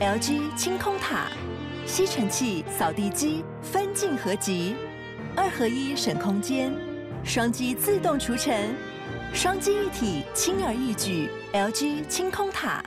[0.00, 1.26] LG 清空塔，
[1.84, 4.74] 吸尘器、扫地机分镜合集，
[5.36, 6.72] 二合一省空间，
[7.22, 8.74] 双击自动除尘，
[9.34, 11.28] 双机一体轻而易举。
[11.52, 12.82] LG 清空塔。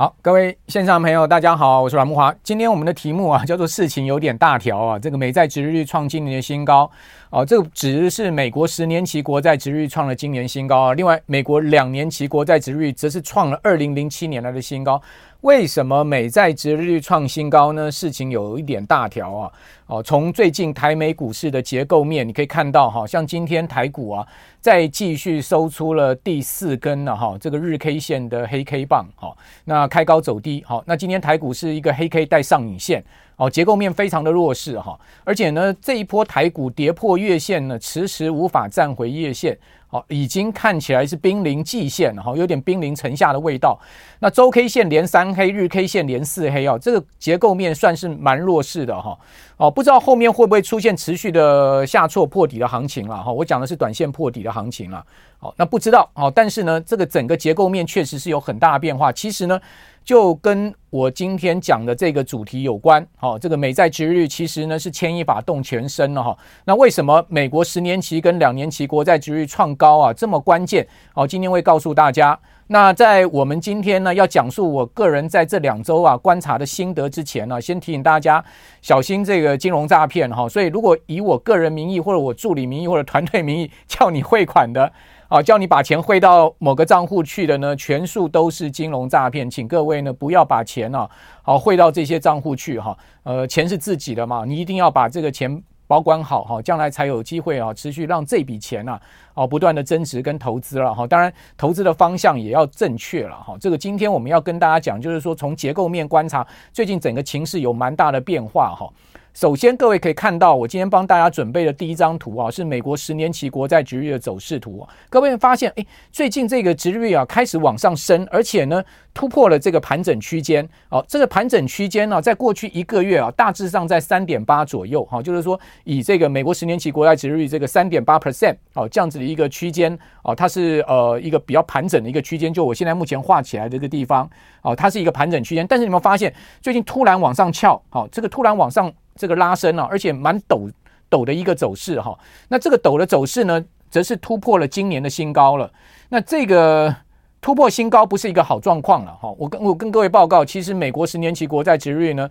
[0.00, 2.34] 好，各位线上朋友，大家好，我是阮慕华。
[2.42, 4.96] 今天我们的题目啊，叫做“事情有点大条啊”。
[4.98, 6.90] 这个美债殖利率创今年的新高
[7.28, 10.94] 哦，这个指的是美国十年期国债值率创了今年新高啊。
[10.94, 14.98] 另外，美国两年期国债值率则是创了二零零七年来的新高。
[15.42, 17.90] 为什么美债值利率创新高呢？
[17.90, 19.52] 事情有一点大条啊！
[19.86, 24.26] 哦，从最近台美股市的结构面，你可以看到哈，像今天台股啊，
[24.60, 29.34] 再继续收出了第四根了哈，这个日 K 线的黑 K 棒哈，
[29.64, 33.02] 那开高走低，好，那今天台股是一个黑 K 带上影线，
[33.40, 39.58] 哦，结构面非常的弱势哈，而且呢，这一波台股跌破月线呢，迟迟无法站回月线。
[39.88, 43.80] 好，已经看起来是濒临季线哈，有点濒临城下的味道。
[44.20, 49.18] 那周 K 线连三黑，日 K 线连四黑啊，这个结构面算是蛮弱势的哈。
[49.56, 53.32] 哦，不知道后面会不会出现持续的下挫破底的行情了哈。
[53.32, 55.02] 我讲的是短线破底的行情了。
[55.38, 59.10] 好，那不知道哦，但是呢，这个整个结构面确实是有很大的变化。
[59.10, 59.58] 其实呢。
[60.04, 66.36] 就跟我今天讲的这个主题有关，好，这个美债殖利率其实呢是牵一发动全身了哈。
[66.64, 70.12] 那为什么美国十年期跟两年期国债殖利率创高啊？
[70.12, 70.84] 这么关键？
[71.14, 72.36] 好，今天会告诉大家。
[72.66, 78.44] 那在我们今天呢要讲述我个人在这两周啊观察的心得之前呢，先提醒大家
[78.82, 80.48] 小心这个金融诈骗哈。
[80.48, 84.92] 所以如果以我个人名义或者我助理名义或者团队名义叫你汇款的。
[85.30, 91.08] 啊，叫你把钱汇到某个账户去的呢，全数都是金融诈骗，请各位呢不要把钱啊，
[91.42, 92.98] 好汇到这些账户去哈。
[93.22, 99.00] 呃，钱是自己的嘛，你一定要把这个钱保管好哈，将来才有机会啊，持续让这笔钱啊，
[99.34, 101.06] 哦不断的增值跟投资了哈。
[101.06, 103.56] 当然，投资的方向也要正确了哈。
[103.60, 108.90] 这个今天我们要跟大家讲，就是说从结构面观察，最近整个情势有蛮大的变化哈。
[109.32, 114.86] 首先，各位可以看到，我今天帮大家准备的第一张图啊，是美国十年期国债殖利率的走势图。
[115.08, 118.82] 各位发现，哎，最近这个殖利率啊开始往上升，而且呢
[119.14, 120.68] 突破了这个盘整区间。
[120.88, 125.04] 哦，这个盘整区间呢，在过去一个月啊，大致上在三点八左右。
[125.04, 132.52] 哈，就是说以这个美国十年期国债殖利率这个三点八 percent 哦这样子的一个区间哦，它是呃一个比较盘整的一个区间。
[132.52, 134.28] 就我现在目前画起来的这个地方
[134.62, 135.64] 哦，它是一个盘整区间。
[135.66, 138.92] 但是你们发现，最近突然往上翘，好，这个突然往上。
[139.16, 140.70] 这个拉升啊，而且蛮陡
[141.10, 142.18] 陡的一个走势哈。
[142.48, 145.70] 那这个陡的走势呢，则是突破了今年的新高了。
[146.08, 146.94] 那这个
[147.40, 149.30] 突破新高不是一个好状况了哈。
[149.38, 152.30] 我跟我跟各位报告，其实美国十年期国债殖利率呢，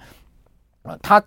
[1.01, 1.23] 它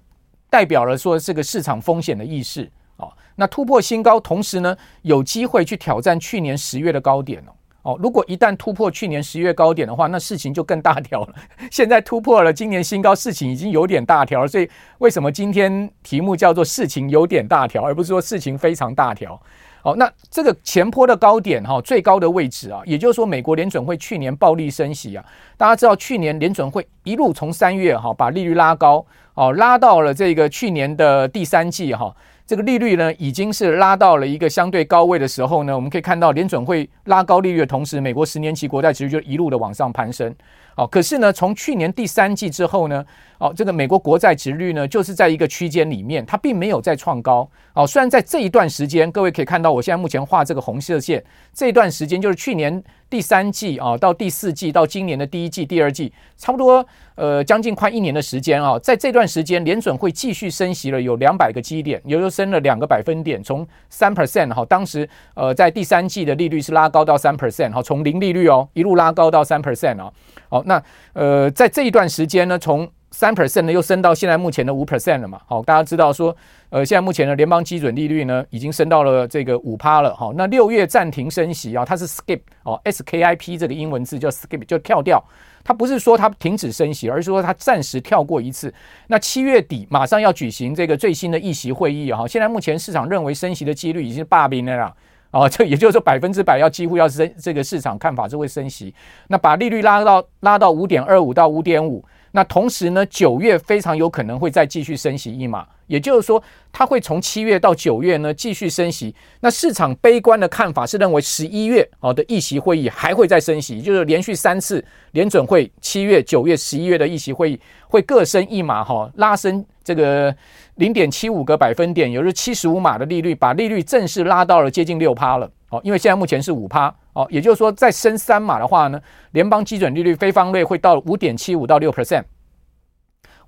[0.48, 3.08] 代表了说这个市场风险的意识啊。
[3.36, 7.52] 那突破新高，同时呢，有机会去挑战去年十月的高点哦。
[7.82, 11.34] 哦，如果一旦突破去年十一月高点的话，那事情就更大条了。
[11.70, 14.48] 现在突破了今年新高，事情已经有点大条了。
[14.48, 19.40] 所以为什么今天题目叫做“事情有点大条”，而不是说事情非常大条？
[19.82, 25.24] 哦，那这个前坡的高点哈，最高的位置啊，也就是说，美国联准会去年暴力升息啊，
[25.56, 29.04] 大家知道去年联准会一路从三月哈把利率拉高，
[29.34, 32.14] 哦，拉到了这个去年的第三季哈。
[32.52, 40.30] 这个利率呢，已经是拉到了一个相对高位的时候呢，我们可以看到联准会拉高利率的同时，美国十年期国债其实就一路的往上攀升。
[40.76, 43.02] 好，可是呢，从去年第三季之后呢，
[43.42, 47.50] 哦，这个美国国债殖率呢，就是在一个区间里面，它并没有再创高。
[47.74, 51.20] 哦，虽然在这一段时间，各位可以看到，我现在目前画这个红色线，
[51.52, 52.80] 这一段时间就是去年
[53.10, 56.86] 第三季啊，到第四季，到今年的第一季、第二季，差不多
[57.16, 70.12] 呃将近快一年的时间啊，在这段时间，联准会继续升息了有两百个基点，也就升了两个百分点，从三 percent 哈，当时呃在第三季的利率是拉高到三 percent 哈，从零利率哦一路拉高到三 percent 啊。
[70.48, 70.80] 好，那
[71.14, 75.40] 呃，在这一段时间呢，从三 percent 呢又升到现在目前的五 percent 了嘛。
[75.46, 76.34] 好，大家知道说，
[76.70, 80.12] 呃，现在目前的联邦基准利率呢已经升到了这个五趴了。
[80.16, 85.22] 好，那六月暂停升息啊，它是 skip 哦，S K I P 这个英文字叫 skip，就跳掉。
[85.64, 88.72] 它不是说它停止升息，而是说它暂时跳过一次。
[89.06, 92.26] 那七月底马上要举行这个最新的议息会议啊。
[92.26, 94.92] 现在目前市场认为升息的几率已经是八平了啦。
[95.30, 98.92] 哦，这也就是说百分之百要几乎要升，这个市场看法是会升息。
[99.28, 106.42] 那把利率拉到拉到五点二五到五点五，那同时呢，九月非常有可能会再继续升息一码，也就是说，
[106.72, 109.14] 它会从七月到九月呢继续升息。
[109.40, 120.34] 那市场悲观的看法是认为十一月哦的议息会议还会再升息，就是连续三次联准会七月、九月、十一月的议息会议会各升一码哈，拉升这个
[120.76, 125.50] 零点七五个百分点，也就是七十五码的利率，把利率正式拉到了接近六趴了。
[125.68, 128.98] 哦，因为现在目前是五趴哦，也就是说再升三码的话呢，
[129.32, 132.24] 联邦基准利率非方率会到五点七五到六 percent。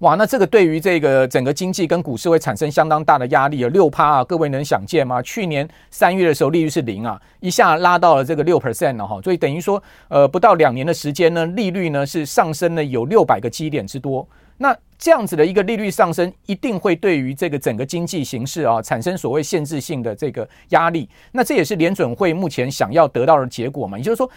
[0.04, 5.22] 哇，那这个对于这个整个经济跟股市会产生相当大的压力啊，六趴啊，各位能想见吗？
[5.22, 14.28] 去年三月的时候利率是零啊，一下拉到了这个六 percent 了哈，所以等于说呃不到两年的时间呢，利率呢是上升了有六百个基点之多。
[14.58, 21.06] 那这样子的一个利率上升，一定会对于这个整个经济形势啊产生所谓限制性的这个压力。
[21.30, 23.98] 那这也是联准会目前想要得到的结果嘛？
[23.98, 24.30] 也就是说，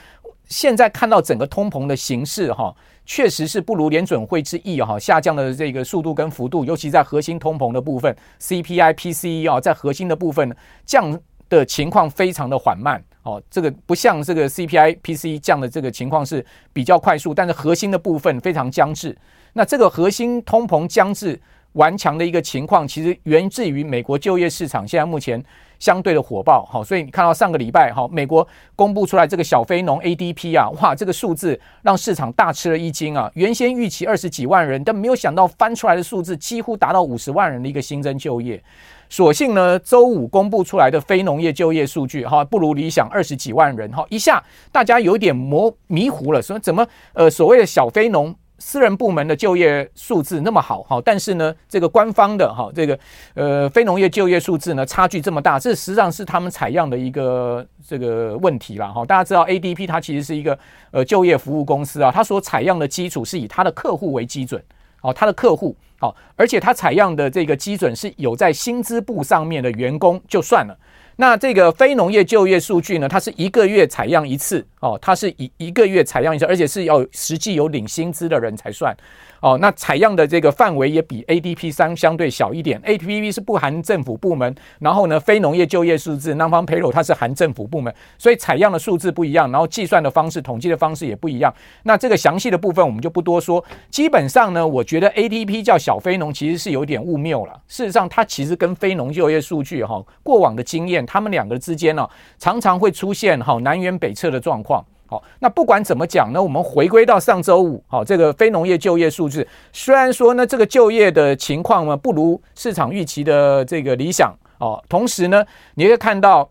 [0.49, 2.75] 现在看到整个通膨的形势哈，
[3.05, 10.53] 确实是不如联准会之意哈，下降的这个速度跟幅度，尤其在核心通膨的部分，CPI、PCE 啊，在核心的部分
[10.85, 11.17] 降
[11.47, 13.41] 的情况非常的缓慢哦。
[13.49, 19.17] 这个不像这个 CPI、PCE 降的这个情况是比较快速，但是核心的部分非常僵滞。
[19.57, 21.39] 那这个核心通膨将至
[21.73, 25.43] 顽强的一个情况，其实源自于美国就业市场现在目前
[25.79, 33.31] 相对的火爆，好，所以你看到上个礼拜，哈，美国公布出来这个小非农 ADP 啊，哇，这个数字让市场大吃了一惊啊！
[33.33, 38.63] 原先预期二十几万人，但没有想到翻出来的数字几乎达到五十万人的一个新增就业。
[39.09, 48.35] 所幸呢，周五公布出来的非农业就业数据，哈，不如理想二十几万人，哈，一下大家有点模迷糊了，说怎么呃所谓的小非农。
[48.59, 52.99] 私人部门的就业数字那么好哈，但是呢，这个官方的哈，这个
[53.35, 59.05] 呃非农业就业数字呢差距这么大，这实际上是他们采样的一个这个问题了哈。
[59.05, 60.57] 大家知道 ADP 它其实是一个
[60.91, 64.61] 呃就业服务公司啊，它所采样的基础是以它的客户为基准
[65.01, 70.77] 哦，它的客户好，而且它采样的这个基准是有在薪资部上面的员工就算了。
[71.19, 78.95] 那这个非农业就业数据呢，它是一个月采样一次哦，它是以一个月采样一次，而且是要实际有领薪资的人才算。
[79.39, 91.53] 哦，那采样的这个范围也比 ADP 三相对小一点，ADP 是不含政府部门，然后呢，非农业就业数字 Non-Farm Payroll 它是含政府部门，所以采样的数字不一样，然后计算的方式、统计的方式也不一样。
[91.83, 93.63] 那这个详细的部分我们就不多说。
[93.91, 97.53] 基本上呢，我觉得 ADP 叫小非农其实是有点误谬了。
[97.67, 102.07] 事实上，它其实跟非农就业数据哈过往的经验，他们两个之间呢
[102.39, 104.76] 常常会出现哈南辕北辙的状况。
[105.09, 115.45] 好，那不管怎么讲呢，我们回归到上周五，好，这个非农业就业数字，虽然说呢，这个就业的情况呢不如市场预期的这个理想，哦，同时呢，
[115.75, 116.49] 你会看到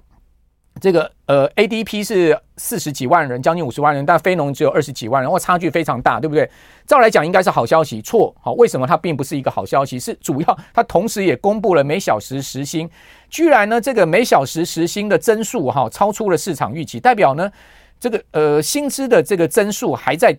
[0.81, 6.51] 这个呃 ADP 是四十几万人，将近五十万人，但非农只有二十几万人，哇，差距非常大，对不对？
[6.87, 9.99] 照来讲应该是好消息，错，好，为什么它并不是一个好消息？
[9.99, 12.89] 是主要它同时也公布了每小时时薪，
[13.29, 17.51] 居然呢这个每小时时薪的增速哈超出了市场预期，代表呢。
[17.99, 20.37] 这个呃薪资的这个增速还在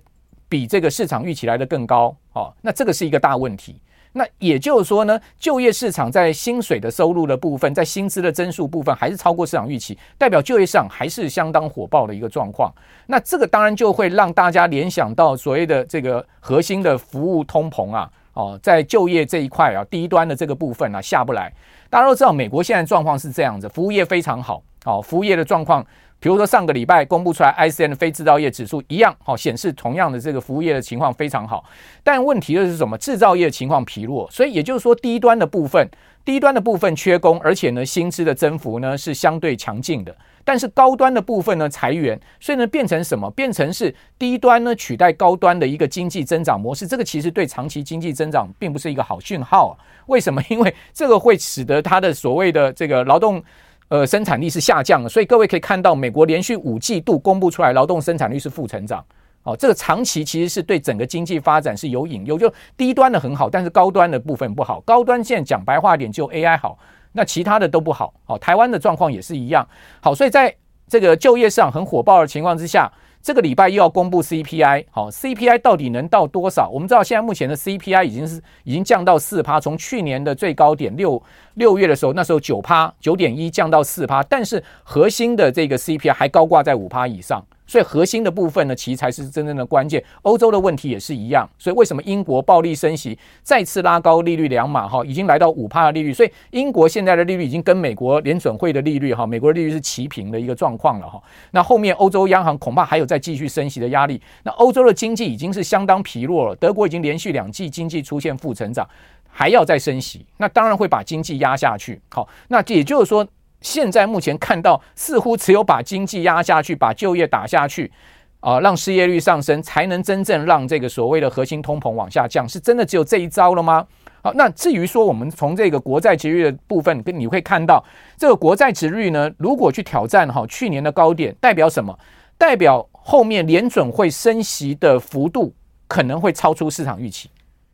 [0.49, 3.81] 比这个市场预期来的更高哦，那这个是一个大问题。
[4.13, 12.73] 那也就是说呢，就业市场在薪水的收入的部分，在薪资的增速部分还是超过市场预期，代表就业市场还是相当火爆的一个状况。
[13.05, 21.53] 那这个当然就会让大家联想到所谓的这个核心的服务通膨啊，哦，在就业这一块啊，低端的这个部分啊下不来。
[21.89, 25.85] 大家都知道，美国现在状况是这样子，服务业非常好，哦，服务业的状况。
[26.19, 31.63] 比如说上个礼拜公布出来，ISM 的非制造业指数一样，好显示同样的这个服务业的情况非常好。
[32.03, 32.97] 但问题的是什么？
[32.97, 35.87] 制造业情况疲弱，所以也就是说低端的部分，
[36.25, 40.15] 低端的部分缺工，而且呢薪资的增幅呢是相对强劲的。
[40.43, 43.29] 但是高端的部分呢裁员，所以呢变成什么？
[43.31, 46.87] 变成是低端呢取代高端的一个经济增长模式。
[46.87, 49.73] 这个其实对长期经济增长并不是一个好讯号啊。
[50.07, 50.41] 为什么？
[50.49, 53.43] 因为这个会使得它的所谓的这个劳动。
[53.89, 59.03] 呃，生产力是下降的，所以各位可以看到，美国连续五季度公布出来劳动生产率是负成长。
[59.43, 64.81] 哦，这个长期其实是对整个经济发展是有隐忧，就低端的很好，但是高端的部分不好。
[64.81, 66.77] 高端现在讲白话点，就 AI 好，
[67.13, 68.13] 那其他的都不好。
[68.25, 69.65] 哦，台湾的状况也是一样。
[70.01, 70.53] 好，所以在
[70.87, 72.91] 这个就业市场很火爆的情况之下。
[73.21, 76.69] 这个礼拜又要公布 CPI，好，CPI 到底能到多少？
[76.69, 81.21] 我们知道现在目前的 CPI 已经是已经降到四趴，从去年的最高点六
[81.55, 87.45] 六月的时候，那时候九趴九点一降到四趴，但是核心的这个 CPI 还高挂在五趴以上。
[87.67, 90.03] 所以核心的部分呢，其实才是真正的关键。
[90.21, 91.47] 欧洲的问题也是一样。
[91.59, 96.13] 所以为什么英国暴力升息，再次拉高利率两码哈，已经来到五趴的利率。
[96.13, 101.21] 所以英国现在的利率已经跟美国联准会的利率哈，美国的利率是齐平的一个状况了哈。
[101.51, 104.21] 那后面欧洲央行恐怕还有再继续升息的压力。
[104.43, 106.55] 那欧洲的经济已经是相当疲弱了。
[106.55, 108.87] 德国已经连续两季经济出现负成长。
[109.29, 112.01] 还要再升息，那当然会把经济压下去。
[112.09, 113.27] 好，那也就是说，
[113.61, 117.91] 现在目前看到似乎只有把经济压下去，把就业打下去，
[118.39, 122.47] 啊，让失业率上升，才能真正让这个所谓的核心通膨往下降。
[122.47, 123.85] 是真的只有这一招了吗？
[124.21, 127.83] 好，那至于说我们从这个国债殖率的部分，跟你会看到
[128.17, 131.97] 这个国债殖率呢，如果去挑战哈去年的高点，代表什么？
[132.37, 135.51] 代表后面联准会升息的幅度
[135.87, 137.29] 可能会超出市场预期。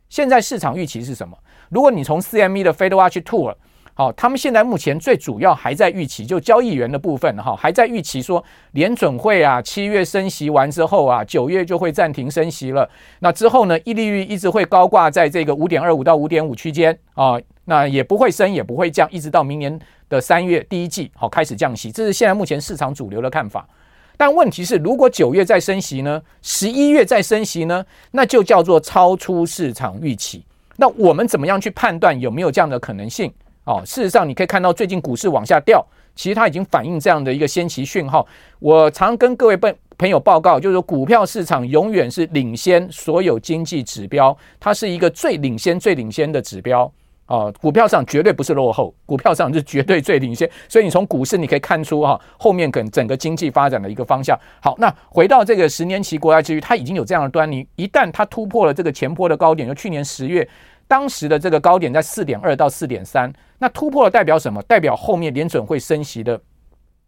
[0.08, 1.36] 现在市场预期是什么？
[1.68, 3.54] 如果你从 CME 的 Fed Watch Tool，
[3.96, 12.90] 好，他们现在目前最主要还在预期，就交易员的部分哈，还在预期说联准会啊，七月升息完之后啊，九月就会暂停升息了。
[13.20, 23.64] 那之后呢，利率一直会高挂在这个五点二五到五点五区间啊，那也不会升也不会降，一直到明年的三月第一季好开始降息，这是现在目前市场主流的看法。
[24.16, 30.44] 但问题是，如果九月再升息呢，十一月再升息呢，那就叫做超出市场预期。
[30.76, 33.32] 那我们怎么样去判断有没有这样的可能性？
[33.64, 38.26] 哦，事实上你可以看到最近股市往下掉，其实它已经反映这样的一个先期讯号。
[38.58, 46.90] 我常跟各位朋朋友报告，就是说股票市场永远是领先所有经济指标，它是一个最领先、最领先的指标。
[47.26, 54.38] 啊，股票上绝对不是落后，股票上是绝对最领先，所以你从股市你可以看出哈，后面可能整个经济发展的一个方向。
[54.60, 60.46] 好，那回到这个十年期国债之余，它已经有这样的端倪，一旦它突破了这个前波的高点，就去年十月
[60.94, 64.62] 当时的这个高点在四点二到四点三，那突破了代表什么？
[64.62, 66.40] 代表后面联准会升息的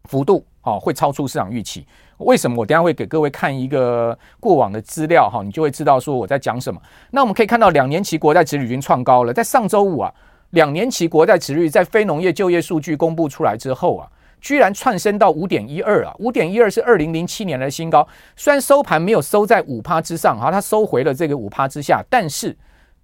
[0.09, 1.87] 幅度啊，会超出市场预期。
[2.17, 2.57] 为什么？
[2.59, 6.81] 我等下会给各位看一个过往的资料哈，你就会知道说我在讲什么。
[7.11, 9.31] 那我们可以看到，两年期国债殖率已经创高了。
[9.31, 10.13] 在上周五啊，
[10.49, 18.05] 两年期国债殖率在非农业就业数据公布出来之后啊，居然窜升到五点一二啊，五点一二是二零零七年的新高。
[18.35, 22.53] 虽然收盘没有收在五趴之上哈，它收回了这个五趴之下，但是。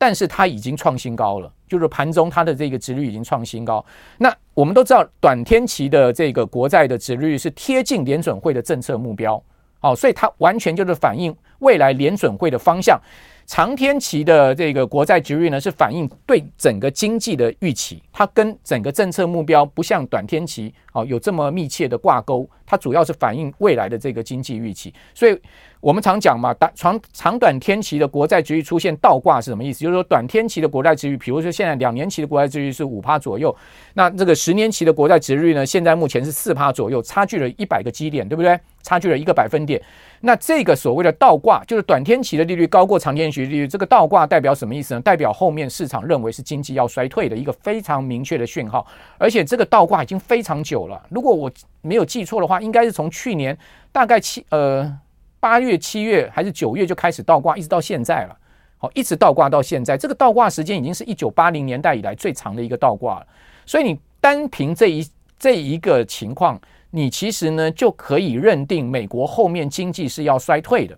[0.04, 3.84] 但是它已经创新高了，就是盘中它的这个殖率已经创新高。
[4.18, 9.42] 那我们都知道，短天期的这个国债的殖率是贴近联准会的政策目标，
[9.80, 13.00] 哦，所以它完全就是反映未来联准会的方向。
[13.46, 24.94] 长天期的这个国债殖率呢，是反映对整个经济的预期，它跟整个政策目标不像短天期哦有这么密切的挂钩，它主要是反映未来的这个经济预期。
[25.14, 25.40] 所以
[25.84, 29.82] 我们常讲嘛，长长短天期的国债殖率出现倒挂是什么意思？
[29.82, 33.54] 就是说短天期的国债殖率，比如说现在两年期的国债殖率是五趴左右，
[33.94, 38.58] 那这个十年期的国债殖率呢，现在目前是四趴左右，差距了一百个基点，对不对？
[38.82, 39.82] 差距了一个百分点。
[40.22, 45.02] 那这个所谓的倒挂，就是短天期的利率高过长天期利率，这个倒挂代表什么意思呢？
[45.02, 48.88] 代表后面市场认为是经济要衰退的一个非常明确的讯号，
[49.18, 51.06] 而且这个倒挂已经非常久了。
[51.10, 53.58] 如果我没有记错的话，应该是从去年
[53.92, 54.98] 大概七呃
[55.44, 58.38] 八月、七月还是九月就开始倒挂，一直到现在了。
[58.78, 63.28] 好，一直倒挂到现在，这个倒挂时间已经是一九八零年代以来最长的一个倒挂了。
[63.66, 65.06] 所以你单凭这一
[65.38, 66.58] 这一个情况。
[66.92, 70.96] 你其实呢就可以认定美国后面经济是要衰退的。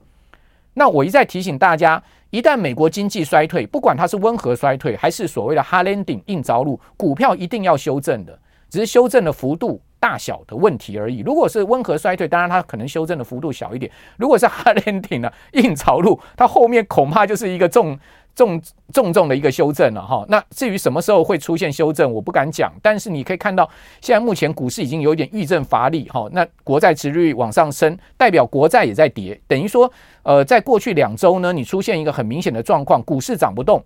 [0.73, 8.37] 那我一再提醒大家，一旦美国经济衰退，不管它是温和衰退还是所谓的 hard landing 硬着陆，股票一定要修正的，
[8.69, 11.21] 只是修正的幅度大小的问题而已。
[11.21, 17.97] 如果是温和衰退，当然它可能修正的幅度小一点；如果是 hard landing 呢，硬着陆，它后面恐怕就是一个重。
[18.35, 22.69] 重重重的一个修正了哈，那至于什么时候会出现修正，我不敢讲。
[22.81, 23.63] 但是你可以看到，
[24.01, 26.27] 现在目前股市已经有一点预振乏力哈。
[26.33, 29.89] 那国债殖率往上升，代表国债也在跌，等于说，
[30.23, 33.81] 呃，在过去两周呢，你出现一个很明显的状况，股市涨不动，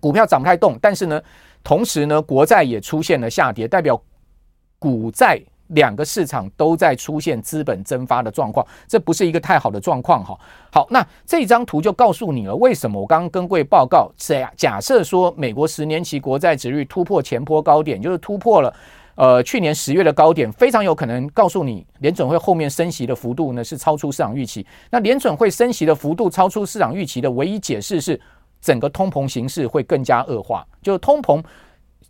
[0.00, 1.20] 股票涨不太动，但是呢，
[1.64, 4.00] 同时呢，国债也出现了下跌，代表
[4.84, 5.40] 股债。
[5.68, 10.38] 两个市场都在出现资本蒸发的状况，这不是一个太好的状况哈。
[10.70, 18.72] 好，那这张图就告诉你了，为什么我刚刚跟各位报告，假假设说美国十年期国债殖率突破前坡高点，就是突破了
[19.14, 24.64] 呃去年十月的高点，非常有可能告诉你联准会后面升息的幅度呢是超出市场预期。
[24.90, 28.20] 那联准会升息的幅度超出市场预期的唯一解释是，
[28.60, 31.42] 整个通膨形势会更加恶化，就是通膨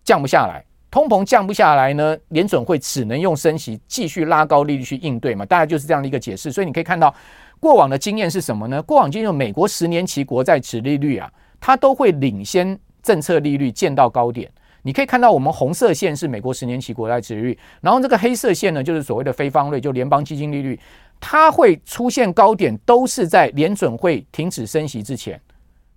[0.02, 0.64] 降不下来。
[0.95, 6.53] 通膨降不下来呢，联准会只能用升息继续拉高利率去应对嘛，大概就是这样的一个解释。
[6.53, 7.13] 所以你可以看到
[7.59, 8.81] 过往的经验是什么呢？
[8.81, 14.49] 过往经验，美国十年期国债殖利率啊，它都会领先政策利率见到高点。
[14.83, 20.79] 你可以看到我们红色线是美国十年期国债殖利率，然后这个黑色线呢，就是所谓的非方瑞，就联邦基金利率，
[21.19, 25.41] 它会出现高点，都是在联准会停止升息之前。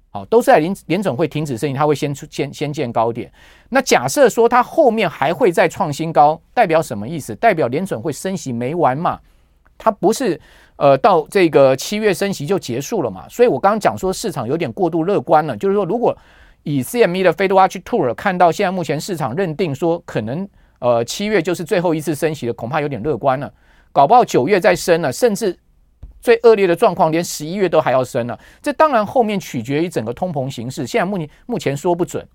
[0.09, 3.31] 好，都是在联联准会停止升息，它会先出先先见高点。
[3.69, 7.35] 那假设说它后面还会再创新高，代表什么意思？
[7.35, 9.19] 代表联准会升息没完嘛？
[9.77, 10.39] 它不是
[10.77, 13.27] 呃到这个七月升息就结束了嘛？
[13.29, 16.17] 所以我刚刚讲说市场有点过度乐观了，就是说如果
[16.63, 20.47] 以 CME 的 Fed Watch Tour 看到，现在目前市场认定说，可能
[20.79, 23.51] 呃七月就是最后一次升息的，恐怕有点乐观了。
[23.91, 25.57] 搞不好九月再升了，甚至
[26.27, 28.37] 最恶劣的状况，连十一月都还要升了。
[28.61, 32.27] 这当然后面取决于整个通膨形势，现在目前目前说不准。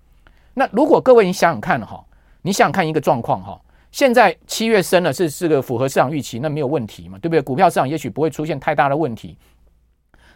[0.55, 2.03] 那如果各位你想想看哈，
[2.41, 7.41] 你想想看一个状况哈，现在七月升了是是个符合市场预期，那没有问题嘛，对不对？
[7.43, 9.37] 股票市场也许不会出现太大的问题。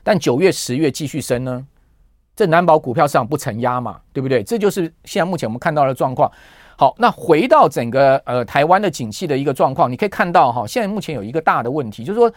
[0.04, 1.66] 但九月、十月继续升呢，
[2.36, 4.44] 这难保股票市场不承压嘛，对不对？
[4.44, 6.32] 这就是现在目前我们看到的状况。
[6.78, 12.32] 好，那回到整个呃台湾的景气的一个状况，你可以看到哈，现在目前有一个大的问题，就是说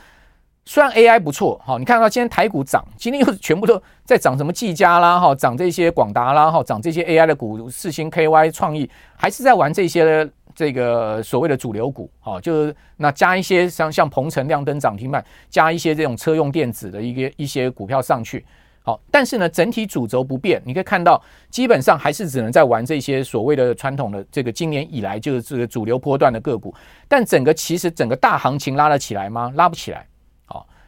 [0.73, 18.47] 虽然 AI 不错哈，你看到今天台股涨，今天又全部都在涨什么技嘉啦哈，涨这些广达啦哈，涨这些 AI 的股，四星 KY 创意还是在玩这些这个所谓的主流股哈，就是那加一些像像鹏程亮灯涨停板，加一些这种车用电子的一个一些股票上去。
[18.85, 26.73] 好，但是呢，整体主轴不变，你可以看到，基本上还是只能在玩这些所谓的传统的这个今年以来就是这个主流波段的个股。
[27.09, 29.53] 但整个其实整个大行情拉得起来吗？
[29.57, 30.07] 拉不起来。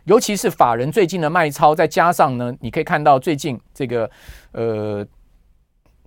[0.05, 4.11] 尤其是法人最近的卖超，再加上呢，你可以看到最近这个
[4.53, 5.07] 呃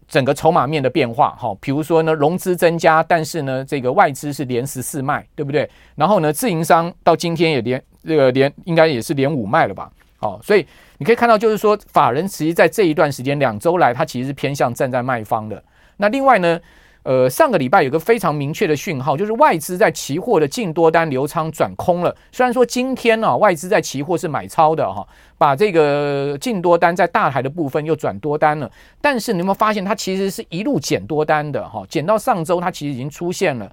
[0.07, 1.35] 整个筹码面的变化。
[1.37, 5.69] 好，比如说呢，融资增加，但是呢，这个外资是连十四卖，对不对？
[5.95, 9.91] 然后呢，自营商到今天也连这个连应该也是连五卖了吧？
[10.17, 10.65] 好，所以。
[10.97, 15.61] 你可以看到，就是说，法人其实在这一段时间两周来，它其实是偏向站在卖方的。
[15.97, 16.57] 那另外呢，
[17.05, 22.13] 呃，上个礼拜有个非常明确的讯号，就是外资在期货的净多单流仓转空了。
[22.31, 25.07] 虽然说今天呢、啊，外资在期货是买超的哈，
[25.37, 28.69] 把这个净多单在大台的部分又转多单了。
[28.99, 33.71] 但是你有没有发现，它其实是一路减多单的哈，减到上周，它其实已经出现了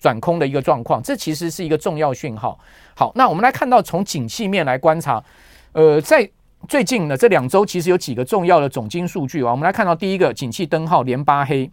[0.00, 1.00] 转空的一个状况。
[1.00, 2.58] 这其实是一个重要讯号。
[2.96, 5.22] 好，那我们来看到从景气面来观察，
[5.70, 6.28] 呃，在
[6.66, 9.52] 最近呢，这两周其实有几个重要的总经数据啊。
[9.52, 11.70] 我们来看到第一个，景气灯号连八黑，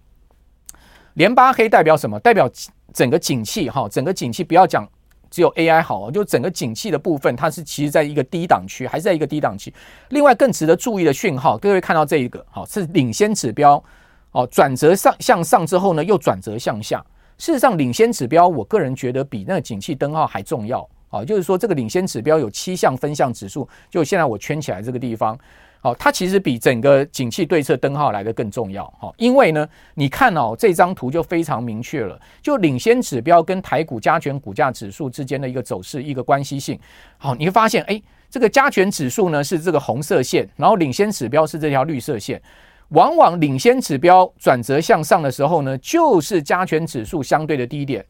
[1.20, 2.18] 连八黑代表什么？
[2.22, 2.50] 代表
[2.94, 4.88] 整个景气哈，整个景气不要讲
[5.30, 9.74] 只有 AI 好，就整个景气的部分，它是其实在一个低档区，还是在一个低档区。
[10.12, 13.84] 另外更值得注意的讯号，各位看到这一个，好，是领先指标
[14.32, 17.06] 哦，转折上向上之后呢，又转折向下。
[17.38, 20.88] 事实上，领先指标，我个人觉得比那个景气灯号还重要。
[21.10, 25.38] 啊，就是说这个领先指标有七项分项指数，就现在我圈起来这个地方，
[25.82, 28.86] 好，它其实比整个景气对策灯号来得更重要。
[29.00, 36.78] 好，因为呢，你看哦，这张图就非常明确了，就领先指标跟台股加权股价指数之间的一个走势一个关系性。
[37.18, 42.42] 好，你会发现，哎，这个加权指数呢是这个红色线，然后领先指标是这条绿色线。
[42.90, 48.04] 往往领先指标转折向上的时候呢，就是加权指数相对的低点。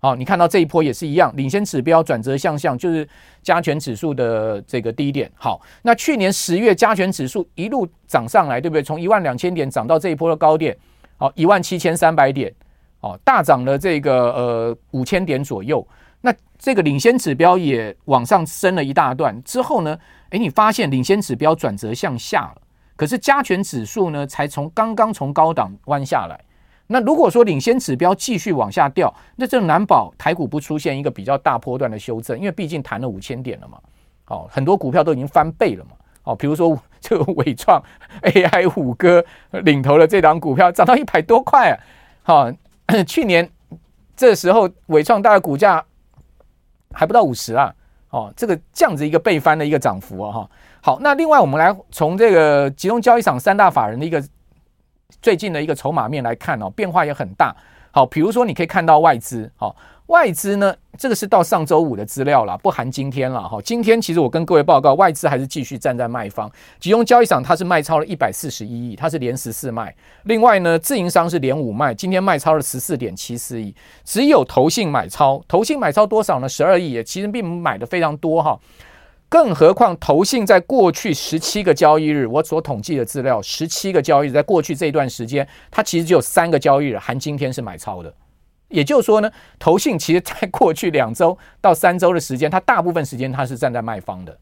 [0.00, 3.06] 好，你看到这一波也是一样，领先指标转折向上，就是
[3.42, 5.28] 加权指数的这个低点。
[5.34, 8.82] 好，那去年十月加权指数一路涨上来，对不对？
[8.82, 10.76] 从一万两千点涨到这一波的高点，
[11.16, 12.54] 好，一万七千三百点，
[13.00, 15.84] 哦，大涨了这个呃五千点左右。
[16.20, 19.98] 那这个领先指标也往上升了一大段之后呢，
[20.30, 22.62] 诶，你发现领先指标转折向下了，
[22.94, 26.40] 可是加权指数呢，才从刚刚从高档弯下来。
[26.90, 33.78] 那如果说领先指标继续往下掉，那这难保台股不出现一个比较大波段的修正，因为毕竟弹了五千点了嘛。
[34.28, 35.90] 哦，很多股票都已经翻倍了嘛。
[36.24, 37.82] 哦，比如说这个伟创
[38.22, 41.76] AI 虎哥领头的这档股票涨到一百多块啊。
[42.22, 42.52] 好，
[43.06, 43.46] 去年
[44.16, 45.84] 这时候伟创大概股价
[46.92, 47.74] 还不到五十啊。
[48.08, 50.32] 哦，这个这样子一个倍翻的一个涨幅啊。
[50.32, 54.24] 哈，好，那另外我们来从这个集中交易场三大法人的一个。
[55.20, 57.54] 最近的一个筹码面来看哦，变化也很大。
[57.90, 59.74] 好，比如说你可以看到外资，好，
[60.06, 63.58] 外资呢，这个是到上周五的资料了，不含今天了哈。
[63.62, 69.92] 今天其实我跟各位报告，外资还是继续站在卖方，集中交易场它是卖超了一百四十一亿，它是连十四卖。
[70.24, 76.48] 另外呢，自营商是连五卖，今天卖超了十四点七四亿，只有投信买超，投信买超多少呢？
[76.48, 78.56] 十二亿，也其实并买的非常多哈。
[79.28, 88.12] 更何况，投信在过去十七个交易日，我所统计的资料，十七个交易日，在过去这一段时间，它其实只有三个交易日含今天是买超的。
[88.68, 94.36] 也就是说呢，投信其实在过去两周到三周的时间，它大部分时间它是站在卖方的。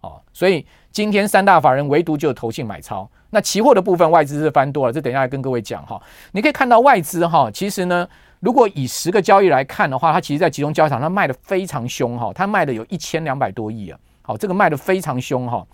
[0.00, 3.06] 哦，所以今天三大法人唯独就有投信买超。
[3.28, 6.00] 那期货的部分外资是翻多了，这等一下来跟各位讲哈。
[6.32, 8.08] 你可以看到外资哈，其实呢，
[8.40, 13.98] 如果以十个交易来看的话，它其实在集中交易场它卖的非常凶哈，它卖的有一千两百多亿啊。
[14.30, 15.66] 好，这个卖得非常凶哈。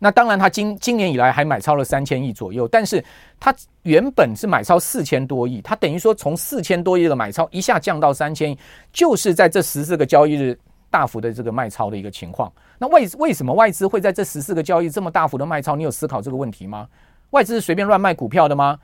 [0.00, 3.04] 那当然，他今今年以来还买超了三千亿左右，但是
[3.38, 8.58] 他原本是买超四千多亿，他等于说从四千多亿的买超一下降到三千亿，
[8.92, 10.58] 就是在这十四个交易日
[10.90, 12.52] 大幅的这个卖超的一个情况。
[12.78, 15.76] 那为为什么外资会在这十四个交易这么大幅的卖超？
[15.76, 16.88] 你有思考这个问题吗？
[17.30, 18.76] 外资是随便乱卖股票的吗？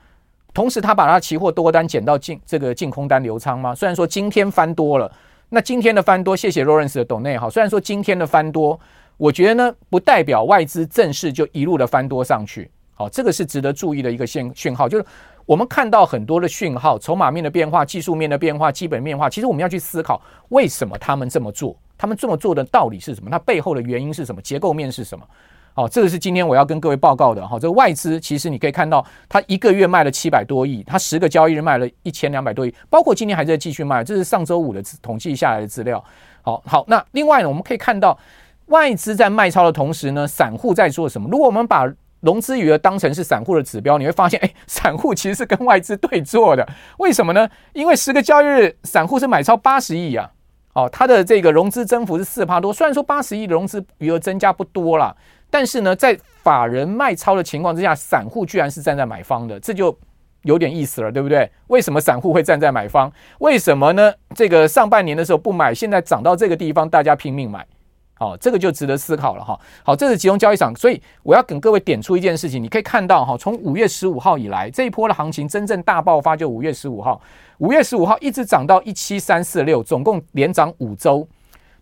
[0.53, 3.75] 同时，他把他期货多单减到净这个净空单流仓吗？
[3.75, 5.11] 虽然说今天翻多了，
[5.51, 7.49] 那今天的翻多，谢谢 Lawrence 的董内哈。
[7.49, 8.79] 虽然说今天的翻多，
[9.17, 12.69] 我觉得呢，不代表外资正式就一路的翻多上去。
[12.93, 15.03] 好，这个是值得注意的一个讯讯号，就是
[15.47, 23.31] 我们看到很多的讯号，筹码面的变化、技术面的变化、基本面化，其实我们要去思考为什么他们这么做，他们这么做的道理是什么？
[23.31, 24.39] 它背后的原因是什么？
[24.43, 25.25] 结构面是什么？
[25.73, 27.57] 好，这个是今天我要跟各位报告的哈。
[27.57, 34.03] 这个外资其实你可以看到，它一个月卖了七百多亿，它十个交易日卖了一千两百多亿，包括今天还在继续卖。
[34.03, 36.03] 这是上周五的统计下来的资料。
[36.41, 38.17] 好好，那另外呢，我们可以看到
[38.65, 41.29] 外资在卖超的同时呢，散户在做什么？
[41.29, 46.67] 如果我们把融资余额当成是散户的指标，你会发现，哎，散户其实是跟外资对做的。
[46.97, 47.47] 为什么呢？
[47.71, 50.29] 因为十个交易日，散户是买超八十亿啊。
[50.73, 52.73] 哦，它的这个融资增幅是四趴多。
[52.73, 55.15] 虽然说八十亿的融资余额增加不多啦。
[55.49, 59.97] 但是呢，在法人卖超的情况之下，散户居然是站在买方的，这就
[60.43, 61.49] 有点意思了，对不对？
[61.67, 63.11] 为什么散户会站在买方？
[63.39, 64.13] 为什么呢？
[64.35, 67.65] 这个上半年的时候不买，现在涨到这个地方，大家拼命买，
[68.13, 69.59] 好，这个就值得思考了哈。
[69.83, 77.21] 好，这是集中交易场，所以我要跟各位点出一件事情，你可以看到哈，从五月十五号以来，这一波的行情真正大爆发就五月十五号，
[77.57, 81.27] 五月十五号一直涨到一七三四六，总共连涨五周。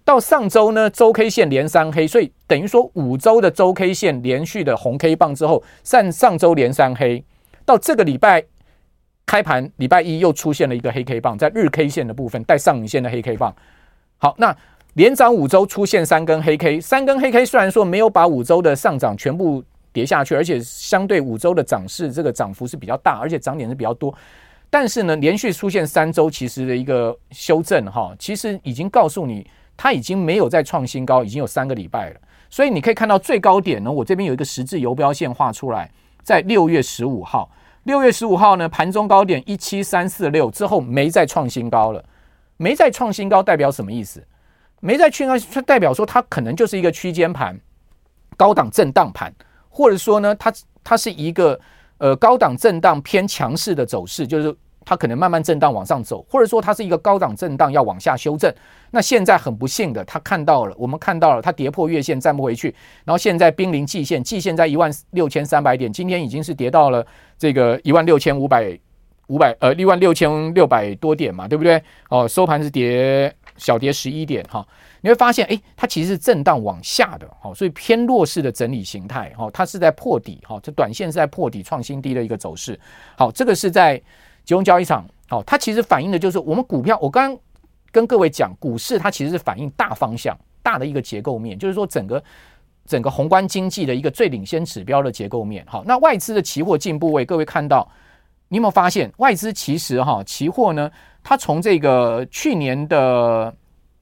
[0.08, 7.22] 到上周呢，周 K 线连三黑，所以等于说五周的周 K 线连续的红 K 棒之后，上上周连三黑，
[7.66, 8.42] 到这个礼拜
[9.26, 13.54] 开盘礼拜一又出现了一个黑 K 棒，在日 K 线的部分带上影线的黑 K 棒。
[14.18, 14.56] 好，那
[14.94, 24.16] 连涨五周出现三根黑 K，三根黑 K 虽然说没有把五周的上涨全部跌下去，而且相对五周的涨势这个涨幅是比较大，而且涨点是比较多，
[24.70, 29.46] 但是呢，连续出现三周其实的一个修正哈，其实已经告诉你。
[29.78, 32.20] 它已经没有再创新高，已经有三个礼拜了。
[32.50, 35.90] 所以你可以看到最高点呢，我这边有一个十字游标线画出来，
[36.24, 37.50] 在六月十五号。
[37.84, 42.04] 六月十五号呢，盘中高点一七三四六之后没再创新高了，
[42.58, 44.26] 没再创新高代表什么意思？
[44.80, 47.58] 没再创新高代表说它可能就是一个区间盘、
[48.36, 49.32] 高档震荡盘，
[49.70, 50.52] 或者说呢，它
[50.84, 51.60] 它是一个
[52.00, 54.56] 呃高档震荡偏强势的走势，就是。
[54.88, 58.50] 它可能慢慢震荡往上走，或者说它是一个高档震荡要往下修正。
[58.90, 62.74] 那现在很不幸的，它看到了，我们看到了它跌破月线站不回去，
[63.04, 67.06] 然后现在濒临季线，季线在一万六千三百点，今天已经是跌到了
[67.38, 68.80] 这个一万六千五百
[69.28, 71.84] 五百呃一万六千六百多点嘛，对不对？
[72.10, 74.66] 哦，收盘是跌小跌十一点哈。
[75.02, 82.80] 你会发现，哎，它其实是震荡往下的，好，所以偏弱势的整理形态，哈，它是在破底，哈，这短线是在破底创新低的一个走势。
[83.18, 84.02] 好，这个是在。
[84.48, 86.98] 集中交易场，好，它其实反映的就是我们股票。
[87.02, 87.42] 我刚刚
[87.92, 90.34] 跟各位讲，股市它其实是反映大方向、
[90.64, 92.24] 大的一个结构面，就是说整个
[92.86, 95.66] 整个宏观经济的一个最领先指标的结构面。
[95.68, 97.86] 好，那外资的期货进部位，各位看到，
[98.48, 100.90] 你有没有发现，外资其实哈期货呢，
[101.22, 103.54] 它从这个去年的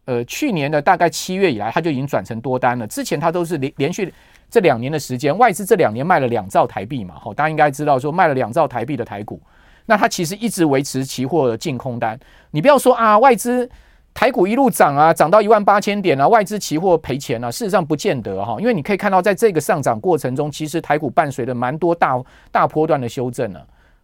[0.05, 2.85] 呃去年的大概七月以来，它就已经转成多单了。
[2.85, 4.13] 之前它都是连连续
[4.47, 9.41] 这两年的时间，外资这两年卖了两兆台币嘛，好，大家应该知道说卖了两兆台币的台股。
[9.85, 12.19] 那它其实一直维持期货的净空单，
[12.51, 13.69] 你不要说啊，外资
[14.13, 22.19] 台股一路涨啊，涨到一万八千点啊，外资期货赔钱啊，事实上不见得哈，因为你可以看到，在这个上涨过程中，其实台股伴随着蛮多大
[22.51, 23.59] 大波段的修正呢。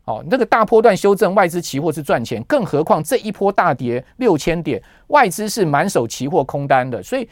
[0.05, 7.27] 哦，那个大波段修正，外资期货是赚钱，更何况这一波大跌六千点，外资是满手期货空单的，所以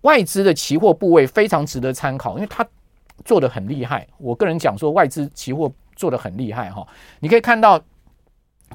[0.00, 2.66] 外资的期货部位非常值得参考，因为它
[3.24, 4.06] 做得很厉害。
[4.18, 5.70] 我个人讲说，外资期货。
[5.96, 6.86] 做的很厉害哈，
[7.20, 7.80] 你可以看到，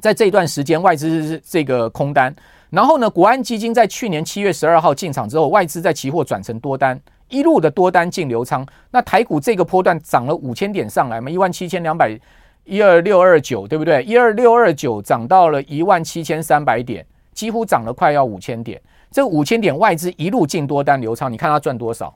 [0.01, 2.33] 在这一段时间外资这个空单，
[2.69, 8.65] 然后呢，国安基金在去年七月十二号进场之后，外资在期货转成多单，一路的多单净流仓。
[8.91, 12.19] 那台股这个波段涨了五千点上来嘛，一万七千两百
[12.65, 14.03] 一二六二九，对不对？
[14.03, 18.81] 一二六二九涨到了一万七千三百点，几乎涨了快要五千点。
[19.11, 22.15] 这五千点外资一路净多单流仓，你看它赚多少？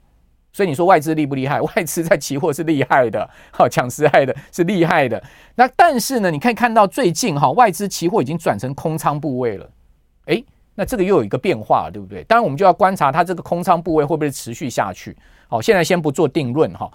[0.53, 1.59] 所以你说外资厉不厉害？
[1.75, 5.21] 外资在期货是厉害的， 好讲实在的，是厉害的。
[5.55, 9.67] 那但是呢，你可以看到最近哈，外资期货已经转成空仓部位了。
[10.27, 12.23] 诶，那这个又有一个变化，对不对？
[12.25, 15.17] 当然我们就要观察它这个空仓部位会不会持续下去。
[15.49, 16.89] 好，现在先不做定论哈。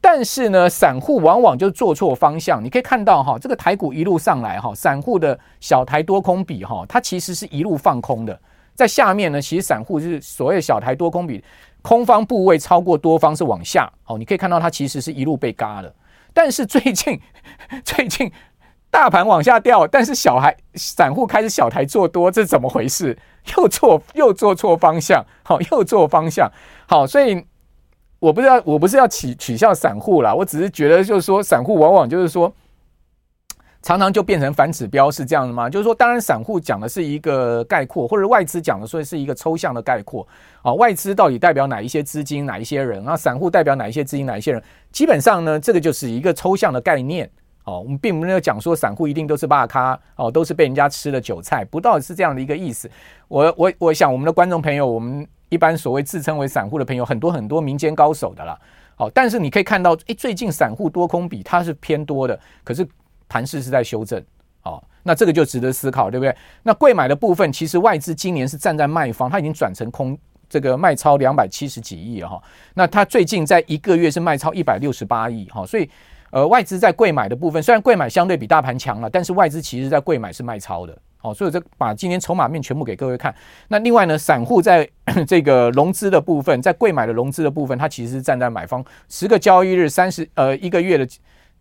[0.00, 2.64] 但是呢，散户往往就做错方向。
[2.64, 8.36] 你可以看到哈，这个台股一路上来哈，散户的小台多空比哈，它其实是一路放空的。
[8.74, 11.44] 在下面呢，其实散户就是所谓小台多空比。
[11.82, 15.94] 空方部位超过多方是往下，哦，你可以看到它其实是一路被嘎的。
[16.32, 17.20] 但是最近
[17.84, 18.32] 最近
[18.90, 23.18] 大盘往下掉，但是小孩散户开始小台做多，这是怎么回事？
[23.56, 26.50] 又做又做错方向，好，又做方向，
[26.86, 27.44] 好，所以
[28.18, 32.52] 我不是要我不是要取取笑散户啦，我只是觉得就是说散户往往就是说。
[33.82, 35.68] 常常就变成反指标，是这样的吗？
[35.68, 40.24] 就是说，当然，散户讲的是一个概括，或者外资讲的说是一个抽象的概括
[40.62, 40.72] 啊。
[40.74, 43.16] 外资到底代表哪一些资金、哪一些人啊？
[43.16, 44.62] 散户代表哪一些资金、哪一些人？
[44.92, 47.28] 基本上呢，这个就是一个抽象的概念
[47.64, 47.80] 哦。
[47.80, 52.88] 我们并没有讲说散户一定都是大咖哦，都是被人家吃了韭菜，不到底是这样的一个意思。
[53.26, 58.56] 我我我想，我们的观众朋友，我们一般所谓自称为散户的朋友，很多很多民间高手的啦。
[58.94, 62.86] 好，但是你可以看到，诶，最近散户多空比它是偏多的，可是。
[63.32, 64.22] 盘势是在修正，
[64.64, 66.36] 哦，那这个就值得思考，对不对？
[66.62, 70.18] 那贵买的部分，其实外资今年是站在卖方，它已经转成空，
[70.50, 72.42] 这个卖超两百七十几亿了哈。
[72.74, 75.88] 那它最近在一个月是卖超一百六十八亿哈，所以
[76.30, 83.34] 呃，外资在贵买的部分，虽然贵买相对比大盘强了，但是外资其实在贵买是卖超的，好，所以这把今天筹码面全部给各位看。
[83.68, 84.86] 那另外呢，散户在
[85.26, 91.08] 这个融资的部分，在贵买的融资的部分，它其实是站在买方，十个交易日三十呃一个月的。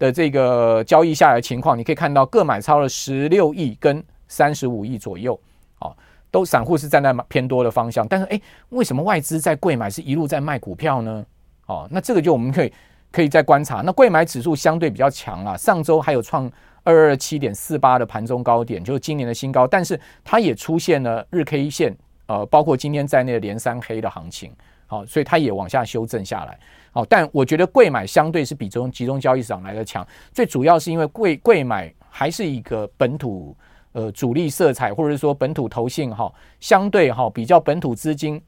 [0.02, 5.40] 的这个交易下来的情况，你可以看到各买超了十六亿跟三十五亿左右，
[5.78, 5.96] 哦，
[6.32, 8.08] 都散户是站在偏多的方向。
[8.08, 11.24] 但是，哎，为什么外资在贵买是一路在卖股票呢？
[11.68, 12.74] 哦，那这个就我们可以
[13.12, 13.82] 可以再观察。
[13.82, 19.68] 那贵买指数相对比较强啊，上周还有创二二七点四八的盘中高点，就是今年的新高。
[19.68, 24.52] 但是它也出现了日 K 线，呃，包括今天在内的连三黑的行情，
[24.88, 26.58] 好，所以它也往下修正下来。
[26.92, 33.56] 好，但我觉得贵买相对是比中集中交易市场来的强，最主要是因为贵贵买还是一个本土
[33.94, 38.42] 呃主力色彩，或者是说本土投信哈，相对哈比较本土资金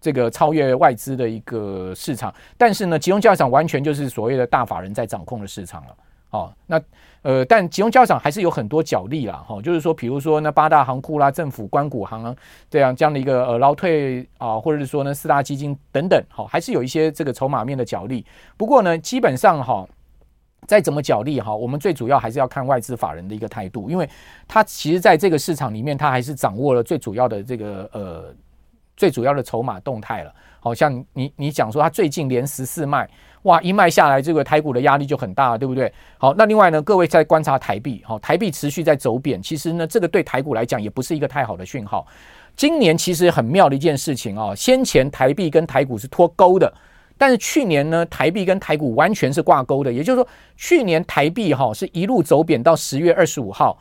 [0.00, 5.96] 这个超越外资的一个市场，但是呢，集中交易场完全就是所谓的大法人在掌控的市场了。
[6.30, 6.80] 哦，那
[7.22, 12.34] 呃，但集中交易场还是有很多角力啦，哈、哦，就是说，比如说那八大行库啦、政府官股行啊，
[12.70, 18.24] 这样这样的一个呃捞退啊，或者是说呢四大基金等等，哈、哦，还是有一些这个筹码面的角力。
[18.56, 19.88] 不过呢，基本上哈、哦，
[20.66, 24.08] 再怎么角力哈，我们最主要还是要看外资法人的一个态度，因为
[24.46, 28.32] 他其实在这个市场里面，他还是掌握了最主要的这个呃
[28.96, 30.32] 最主要的筹码动态了。
[30.60, 33.10] 好像你你讲说他最近连十四卖。
[33.42, 35.90] 哇，一卖下来，这个台股的压力就很大，对不对？
[36.18, 42.06] 好，那另外呢，各位在观察台币，好，台币持续在走贬，其实呢，这个对台股来讲也不是一个太好的讯号。
[42.54, 46.70] 今年其实很妙的一件事情啊，先前台币跟台股是脱钩的，
[47.16, 53.78] 但是去年呢，台币跟台股完全是挂钩的，也就是说，去年台币哈是一路走贬到十月二十五号。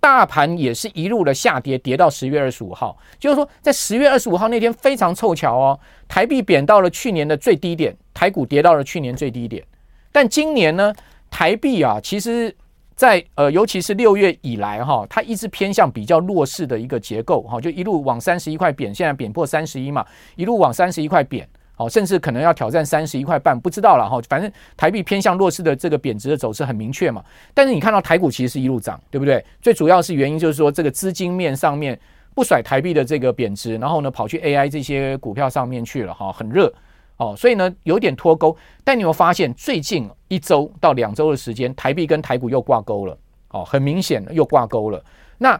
[0.00, 9.62] 大盘也是一路的下跌，跌到十月二十五号，就是说在十月二十五号那天非常凑巧哦，台币贬到了去年的最低点，台股跌到了去年最低点。
[10.10, 10.92] 但今年呢，
[11.30, 12.54] 台币啊，其实
[12.96, 20.04] 在呃，尤其是六月以来哈，它一直偏向比较弱势的一个结构哈，就一路往三十一块贬，现在贬破三十一嘛，
[20.36, 21.46] 一路往三十一块贬。
[21.80, 24.20] 哦，甚至可能要挑战三十一块半，不知道了哈。
[24.28, 27.24] 反正台币偏向弱势的这个贬值的走势很明确嘛。
[27.54, 29.42] 但是你看到台股其实是一路涨，对不对？
[29.62, 31.98] 最主要是原因就是说这个资金面上面
[32.34, 36.70] 不甩台币的这个贬值，然后呢跑去 AI 这些股票上面去了哈，很热
[37.16, 38.54] 哦，所以呢有点脱钩。
[38.84, 43.16] 但你有发现最近一周到两周的时间，台币跟台股又挂钩了
[43.52, 45.02] 哦，很明显又挂钩了。
[45.38, 45.58] 那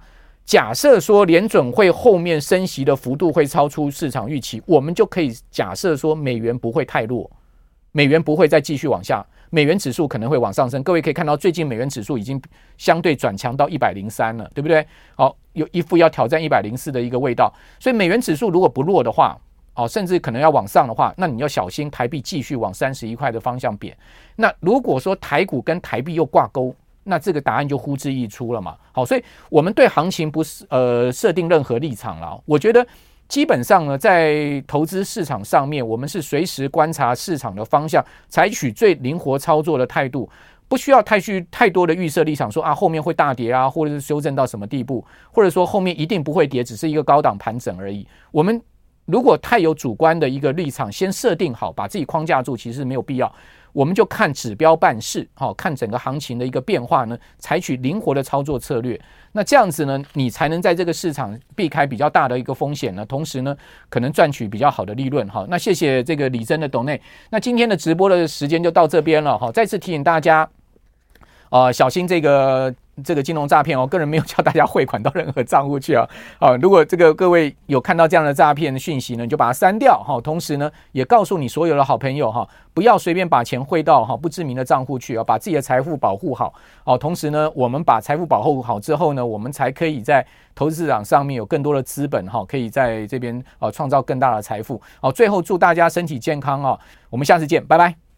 [0.50, 7.30] 假设说联准会后面升息的幅度会超出市场预期，我们就可以假设说美元不会太弱，
[7.92, 10.82] 美元不会再继续往下，美元指数可能会往上升。
[10.82, 12.42] 各位可以看到，最近美元指数已经
[12.78, 14.84] 相对转强到一百零三了，对不对？
[15.14, 17.54] 好，有一副要挑战一百零四的一个味道。
[17.78, 19.38] 所以美元指数如果不弱的话，
[19.74, 23.96] 哦，甚至可能要往上的话，那你要小心台币继续往三十一块的方向贬。
[24.34, 26.74] 那如果说台股跟台币又挂钩。
[27.10, 28.74] 那这个答案就呼之欲出了嘛。
[28.92, 32.40] 好，所以我们对行情不是呃设定任何立场了。
[32.46, 32.86] 我觉得
[33.28, 40.28] 基本上呢，在投资市场上面，我们是随时观察市场的方向，采取最灵活操作的态度，
[40.66, 48.06] 不需要太去太多的预设立场，说啊后面会大跌啊，或者是修正到什么地步，或者说后面一定不会跌，只是一个高档盘整而已。
[48.32, 48.60] 我们
[49.10, 53.32] 如果太有主观的一个立场，先设定好，把自己框架住，其实没有必要。
[53.72, 59.00] 我们就看指标办事，好，看整个行情的一个变化呢，采取灵活的操作策略。
[59.30, 63.56] 那这样子呢，你才能在这个市场避开比较大的一个风险呢，同时呢，
[63.88, 65.28] 可能赚取比较好的利润。
[65.28, 67.00] 好，那谢谢这个李真的董内。
[67.30, 69.38] 那今天的直播的时间就到这边了。
[69.38, 70.48] 好，再次提醒大家，
[71.50, 72.74] 呃，小心这个。
[73.02, 76.06] 这个金融诈骗哦，个人没有叫大家汇款到任何账户去啊。
[76.38, 80.20] 啊，如果这个各位有看到这样的诈骗讯息呢，你就把它删掉哈。
[80.20, 86.52] 同时呢，也告诉你所有的好朋友哈，不要随便把钱汇到哈不知名的账户去啊，把自己的财富保护好
[86.84, 86.98] 哦。
[86.98, 94.78] 同时呢，我们把财富保护好之后呢，我们才可以在投资市场上面有更多的资本哈，可以在这边啊创造更大的财富。
[95.00, 98.09] 好，最后祝大家身体健康啊，我们下次见，拜拜。